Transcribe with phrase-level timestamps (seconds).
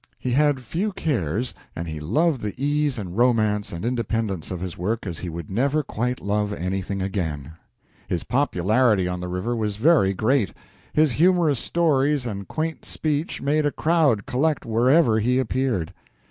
[0.17, 4.75] He had few cares, and he loved the ease and romance and independence of his
[4.75, 7.53] work as he would never quite love anything again.
[8.07, 10.55] His popularity on the river was very great.
[10.91, 15.93] His humorous stories and quaint speech made a crowd collect wherever he appeared.